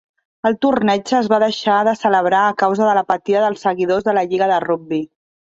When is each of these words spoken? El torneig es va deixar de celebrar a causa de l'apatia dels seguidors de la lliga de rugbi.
El 0.49 0.55
torneig 0.65 1.11
es 1.17 1.29
va 1.33 1.39
deixar 1.43 1.75
de 1.89 1.93
celebrar 1.99 2.41
a 2.47 2.57
causa 2.63 2.89
de 2.89 2.97
l'apatia 3.01 3.45
dels 3.45 3.67
seguidors 3.69 4.09
de 4.09 4.17
la 4.21 4.29
lliga 4.33 4.53
de 4.55 4.63
rugbi. 4.69 5.05